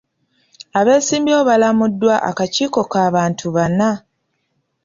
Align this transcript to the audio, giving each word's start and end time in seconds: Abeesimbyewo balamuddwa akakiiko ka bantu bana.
Abeesimbyewo 0.79 1.41
balamuddwa 1.49 2.15
akakiiko 2.29 2.81
ka 2.91 3.01
bantu 3.15 3.47
bana. 3.55 3.89